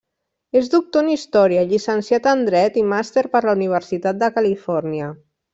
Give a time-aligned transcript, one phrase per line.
[0.61, 5.15] És doctor en Història, llicenciat en dret i màster per la Universitat de Califòrnia.